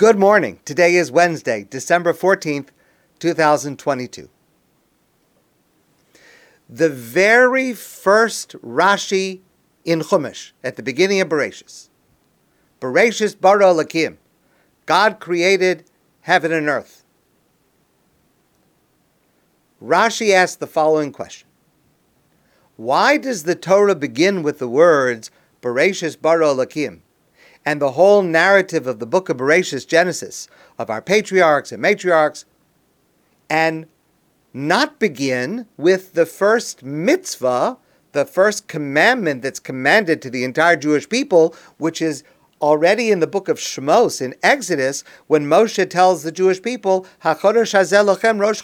[0.00, 0.60] Good morning.
[0.64, 2.68] Today is Wednesday, December 14th,
[3.18, 4.30] 2022.
[6.70, 9.40] The very first Rashi
[9.84, 11.90] in Chumash, at the beginning of Bereshis,
[12.80, 14.16] Bereshis bara Elokim,
[14.86, 15.84] God created
[16.22, 17.04] heaven and earth.
[19.82, 21.46] Rashi asked the following question
[22.76, 25.30] Why does the Torah begin with the words
[25.60, 27.00] Bereshis bara Elokim?
[27.64, 30.48] And the whole narrative of the book of Bereshit, Genesis,
[30.78, 32.44] of our patriarchs and matriarchs,
[33.48, 33.86] and
[34.52, 37.76] not begin with the first mitzvah,
[38.12, 42.24] the first commandment that's commanded to the entire Jewish people, which is
[42.60, 47.06] already in the book of Shmos, in Exodus, when Moshe tells the Jewish people,
[48.38, 48.62] Rosh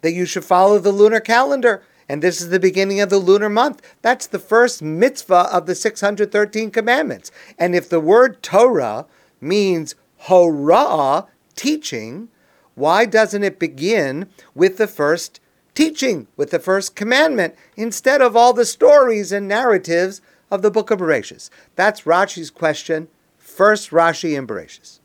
[0.00, 1.82] that you should follow the lunar calendar.
[2.08, 3.82] And this is the beginning of the lunar month.
[4.02, 7.30] That's the first mitzvah of the 613 commandments.
[7.58, 9.06] And if the word Torah
[9.40, 9.94] means
[10.24, 12.28] hora'ah, teaching,
[12.74, 15.40] why doesn't it begin with the first
[15.74, 20.90] teaching, with the first commandment, instead of all the stories and narratives of the book
[20.90, 21.48] of Bereshit?
[21.76, 23.08] That's Rashi's question.
[23.38, 24.98] First Rashi in Bereshit.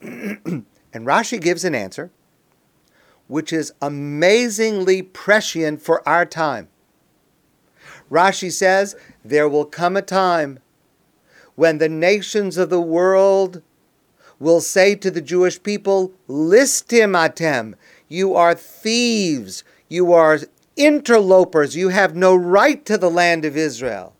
[0.92, 2.10] and Rashi gives an answer
[3.28, 6.68] which is amazingly prescient for our time.
[8.10, 10.58] Rashi says, There will come a time
[11.54, 13.62] when the nations of the world
[14.38, 17.74] will say to the Jewish people, Listim atem,
[18.08, 20.40] you are thieves, you are
[20.76, 24.14] interlopers, you have no right to the land of Israel.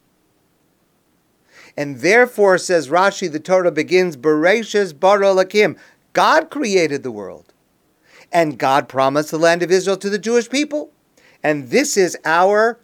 [1.76, 5.76] And therefore, says Rashi, the Torah begins, Bereshis bara Elokim.
[6.12, 7.51] God created the world.
[8.32, 10.90] And God promised the land of Israel to the Jewish people.
[11.42, 12.80] And this is our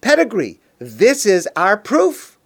[0.00, 0.60] pedigree.
[0.78, 2.38] This is our proof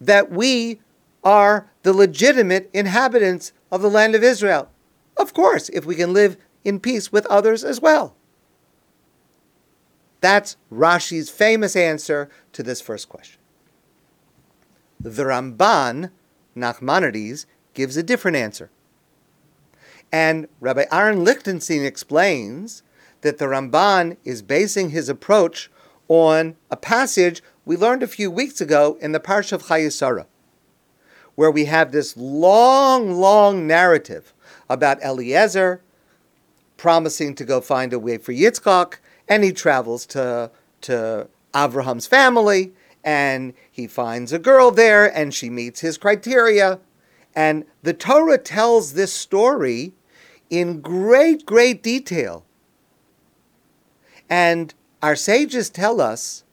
[0.00, 0.80] that we
[1.24, 4.70] are the legitimate inhabitants of the land of Israel.
[5.16, 8.14] Of course, if we can live in peace with others as well.
[10.20, 13.40] That's Rashi's famous answer to this first question.
[15.00, 16.10] The Ramban,
[16.56, 18.70] Nachmanides, gives a different answer.
[20.10, 22.82] And Rabbi Aaron Lichtenstein explains
[23.20, 25.70] that the Ramban is basing his approach
[26.08, 30.26] on a passage we learned a few weeks ago in the Parsha of Chayei Sarah,
[31.34, 34.32] where we have this long, long narrative
[34.70, 35.82] about Eliezer
[36.78, 38.94] promising to go find a way for Yitzchak,
[39.28, 42.72] and he travels to, to Avraham's family,
[43.04, 46.80] and he finds a girl there, and she meets his criteria.
[47.34, 49.92] And the Torah tells this story
[50.50, 52.44] in great, great detail.
[54.28, 56.44] And our sages tell us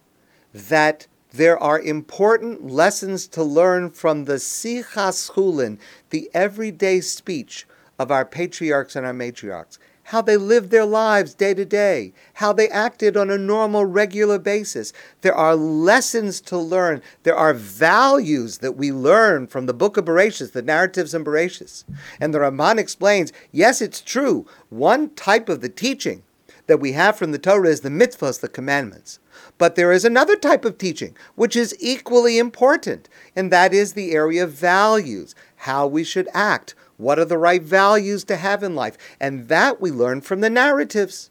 [0.53, 5.77] that there are important lessons to learn from the Sichas Chulin,
[6.09, 7.67] the everyday speech
[7.99, 12.53] of our patriarchs and our matriarchs how they lived their lives day to day, how
[12.53, 14.93] they acted on a normal, regular basis.
[15.21, 17.01] There are lessons to learn.
[17.23, 21.83] There are values that we learn from the book of Bereshit, the narratives in Bereshit.
[22.19, 24.45] And the Ramban explains, yes, it's true.
[24.69, 26.21] One type of the teaching
[26.67, 29.19] that we have from the Torah is the mitzvahs, the commandments.
[29.57, 34.11] But there is another type of teaching which is equally important, and that is the
[34.11, 38.75] area of values, how we should act, what are the right values to have in
[38.75, 38.97] life?
[39.19, 41.29] And that we learn from the narratives.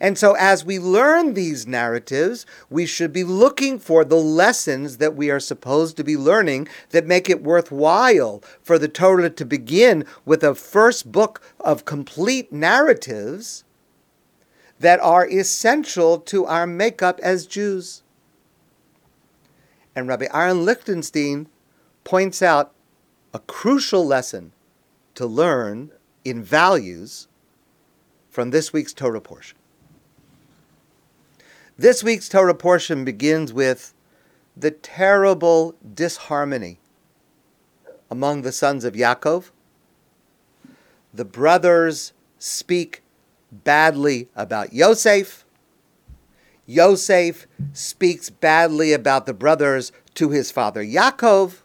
[0.00, 5.14] And so, as we learn these narratives, we should be looking for the lessons that
[5.14, 10.04] we are supposed to be learning that make it worthwhile for the Torah to begin
[10.24, 13.64] with a first book of complete narratives
[14.78, 18.02] that are essential to our makeup as Jews.
[19.94, 21.48] And Rabbi Aaron Lichtenstein
[22.04, 22.72] points out
[23.36, 24.50] a crucial lesson
[25.14, 25.90] to learn
[26.24, 27.28] in values
[28.30, 29.58] from this week's Torah portion.
[31.76, 33.92] This week's Torah portion begins with
[34.56, 36.78] the terrible disharmony
[38.10, 39.50] among the sons of Yaakov.
[41.12, 43.02] The brothers speak
[43.52, 45.44] badly about Yosef.
[46.64, 51.56] Yosef speaks badly about the brothers to his father Yaakov.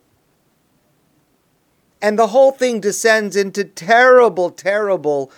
[2.02, 5.32] And the whole thing descends into terrible, terrible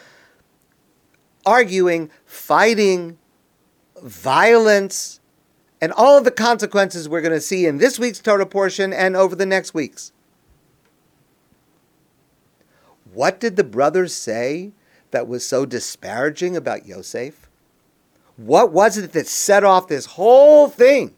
[1.45, 3.17] arguing, fighting,
[4.01, 5.19] violence,
[5.81, 9.15] and all of the consequences we're going to see in this week's Torah portion and
[9.15, 10.13] over the next weeks.
[13.13, 14.71] What did the brothers say
[15.11, 17.49] that was so disparaging about Yosef?
[18.37, 21.15] What was it that set off this whole thing?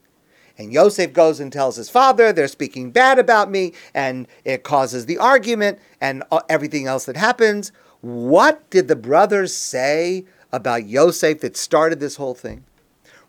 [0.58, 5.06] And Yosef goes and tells his father, they're speaking bad about me, and it causes
[5.06, 7.72] the argument and everything else that happens.
[8.02, 12.64] What did the brothers say about Yosef that started this whole thing?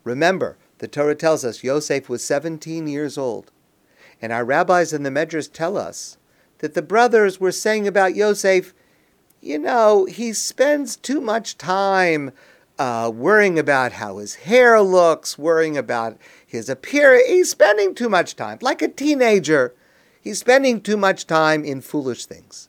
[0.04, 3.50] Remember, the Torah tells us Yosef was 17 years old.
[4.22, 6.18] And our rabbis and the Medrash tell us
[6.58, 8.72] that the brothers were saying about Yosef,
[9.40, 12.30] you know, he spends too much time
[12.78, 17.26] uh, worrying about how his hair looks, worrying about his appearance.
[17.26, 19.74] He's spending too much time, like a teenager.
[20.20, 22.68] He's spending too much time in foolish things.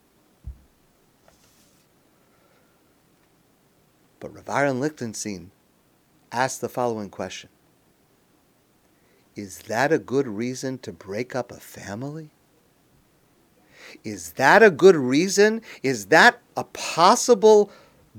[4.19, 5.51] But Aaron Lichtenstein
[6.31, 7.49] asked the following question
[9.35, 12.31] Is that a good reason to break up a family?
[14.03, 15.61] Is that a good reason?
[15.81, 17.71] Is that a possible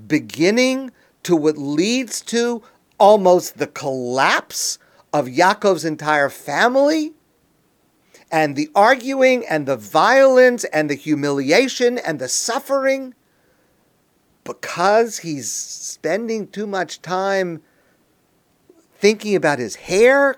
[0.07, 0.91] beginning
[1.23, 2.61] to what leads to
[2.97, 4.79] almost the collapse
[5.13, 7.13] of Yaakov's entire family?
[8.31, 13.15] And the arguing and the violence and the humiliation and the suffering
[14.43, 17.61] because he's spending too much time
[18.97, 20.37] thinking about his hair?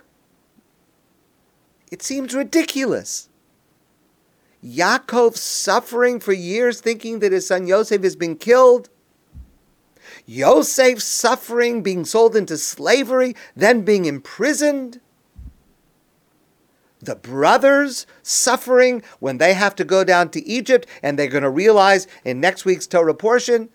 [1.91, 3.29] It seems ridiculous.
[4.63, 8.89] Yaakov suffering for years thinking that his son Yosef has been killed.
[10.31, 15.01] Yosef suffering, being sold into slavery, then being imprisoned.
[17.01, 21.49] The brothers suffering when they have to go down to Egypt and they're going to
[21.49, 23.67] realize in next week's Torah portion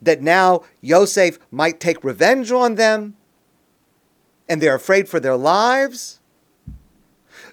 [0.00, 3.16] that now Yosef might take revenge on them
[4.48, 6.18] and they're afraid for their lives.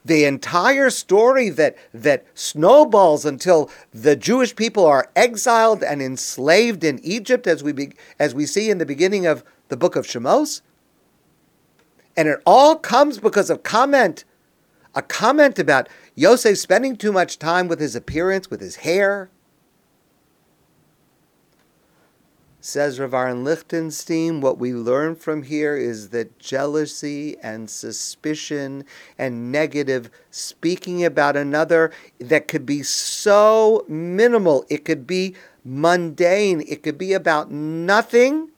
[0.03, 7.00] The entire story that, that snowballs until the Jewish people are exiled and enslaved in
[7.03, 10.62] Egypt, as we, be, as we see in the beginning of the book of Shemos.
[12.18, 14.25] And it all comes because of comment,
[14.95, 19.30] a comment about Yosef spending too much time with his appearance, with his hair,
[22.63, 28.85] Says Rav Lichtenstein, what we learn from here is that jealousy and suspicion
[29.17, 35.33] and negative speaking about another that could be so minimal, it could be
[35.65, 38.49] mundane, it could be about nothing,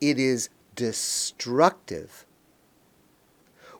[0.00, 2.24] it is destructive.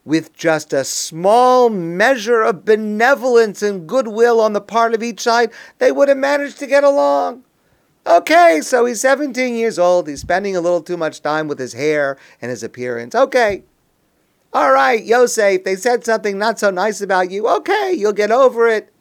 [0.04, 5.52] With just a small measure of benevolence and goodwill on the part of each side,
[5.78, 7.44] they would have managed to get along.
[8.06, 10.08] Okay, so he's 17 years old.
[10.08, 13.14] He's spending a little too much time with his hair and his appearance.
[13.14, 13.64] Okay.
[14.53, 17.49] All right, Yosef, they said something not so nice about you.
[17.49, 18.93] Okay, you'll get over it.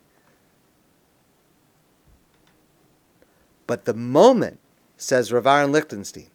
[3.67, 4.59] But the moment,
[4.97, 6.29] says Rav Aaron Lichtenstein,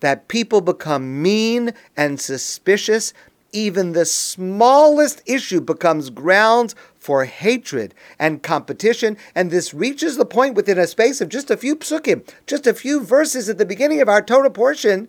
[0.00, 3.12] that people become mean and suspicious,
[3.52, 6.74] even the smallest issue becomes grounds
[7.08, 11.56] for hatred and competition, and this reaches the point within a space of just a
[11.56, 15.08] few psukim, just a few verses at the beginning of our Torah portion.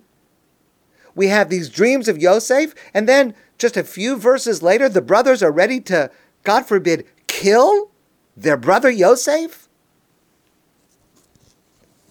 [1.14, 5.44] We have these dreams of Yosef, and then just a few verses later, the brothers
[5.44, 6.10] are ready to,
[6.46, 7.92] God forbid, kill
[8.38, 9.68] their brother Yosef?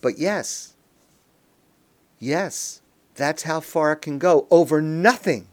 [0.03, 0.75] But yes,
[2.19, 2.83] yes,
[3.15, 5.49] that's how far it can go over nothing.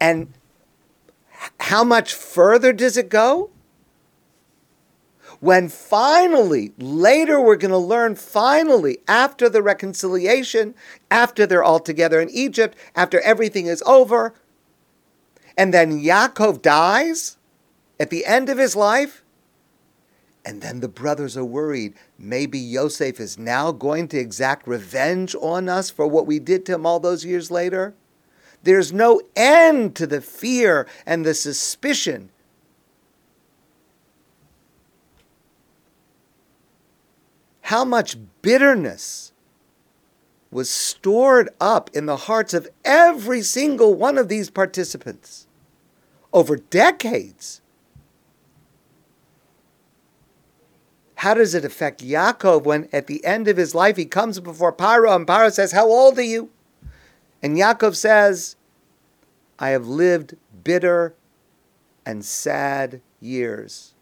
[0.00, 0.32] And
[1.60, 3.50] how much further does it go?
[5.40, 10.74] When finally, later we're going to learn finally, after the reconciliation,
[11.10, 14.34] after they're all together in Egypt, after everything is over,
[15.56, 17.38] and then Yaakov dies
[17.98, 19.24] at the end of his life,
[20.44, 21.94] and then the brothers are worried.
[22.18, 26.74] Maybe Yosef is now going to exact revenge on us for what we did to
[26.74, 27.94] him all those years later.
[28.62, 32.30] There's no end to the fear and the suspicion.
[37.62, 39.32] How much bitterness
[40.52, 45.46] was stored up in the hearts of every single one of these participants
[46.32, 47.62] over decades.
[51.16, 54.72] How does it affect Yaakov when at the end of his life he comes before
[54.72, 56.50] Paro and Paro says, How old are you?
[57.42, 58.56] And Yaakov says,
[59.58, 61.14] I have lived bitter
[62.06, 63.94] and sad years.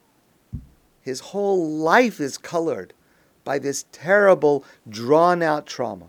[1.00, 2.92] His whole life is colored
[3.44, 6.06] by this terrible, drawn out trauma.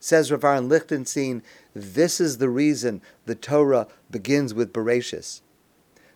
[0.00, 1.42] Says Rav Lichtenstein,
[1.74, 5.42] this is the reason the Torah begins with Bereshis,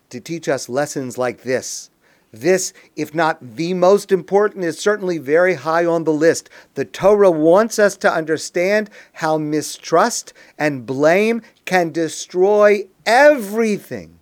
[0.09, 1.91] to teach us lessons like this,
[2.33, 6.49] This, if not the most important, is certainly very high on the list.
[6.75, 14.19] The Torah wants us to understand how mistrust and blame can destroy everything,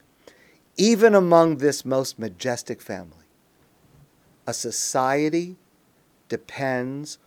[0.77, 3.27] even among this most majestic family.
[4.45, 5.57] A society
[6.29, 7.19] depends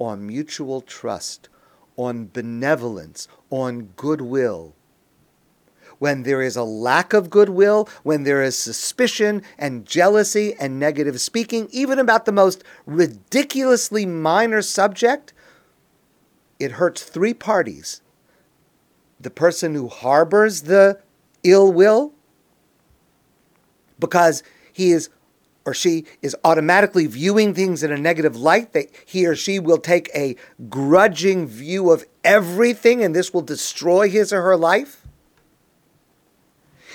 [0.00, 1.48] on mutual trust,
[1.96, 4.74] on benevolence, on goodwill
[6.02, 11.20] when there is a lack of goodwill, when there is suspicion and jealousy and negative
[11.20, 15.32] speaking, even about the most ridiculously minor subject,
[16.58, 18.00] it hurts three parties
[19.20, 20.98] the person who harbors the
[21.44, 22.12] ill will,
[24.00, 24.42] because
[24.72, 25.08] he is
[25.64, 29.78] or she is automatically viewing things in a negative light, that he or she will
[29.78, 30.34] take a
[30.68, 35.01] grudging view of everything and this will destroy his or her life.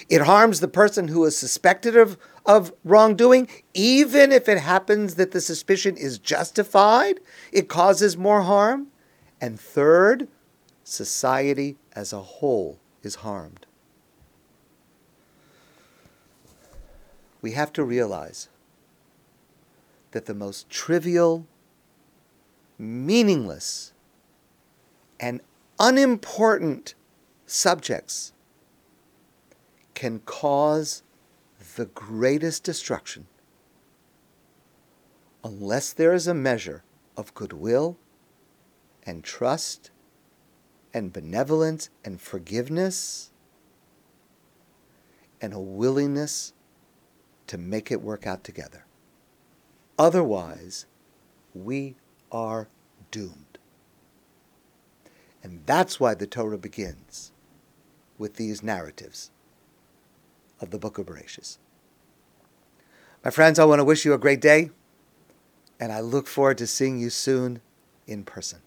[0.09, 5.31] It harms the person who is suspected of, of wrongdoing, even if it happens that
[5.31, 7.19] the suspicion is justified,
[7.51, 8.87] it causes more harm.
[9.41, 10.29] And third,
[10.83, 13.65] society as a whole is harmed.
[17.41, 18.47] We have to realize
[20.11, 21.45] that the most trivial,
[22.79, 23.91] meaningless,
[25.19, 25.41] and
[25.79, 26.95] unimportant
[27.45, 28.31] subjects
[29.97, 31.01] can cause
[31.75, 33.25] the greatest destruction
[35.43, 36.83] unless there is a measure
[37.17, 37.97] of goodwill
[39.07, 39.89] and trust
[40.93, 43.31] and benevolence and forgiveness
[45.41, 46.53] and a willingness
[47.47, 48.85] to make it work out together.
[49.97, 50.85] Otherwise,
[51.55, 51.95] we
[52.31, 52.67] are
[53.09, 53.57] doomed.
[55.41, 57.31] And that's why the Torah begins
[58.19, 59.31] with these narratives
[60.59, 61.57] of the book of Bereshis.
[63.23, 64.71] My friends, I want to wish you a great day,
[65.79, 67.61] and I look forward to seeing you soon
[68.05, 68.59] in person.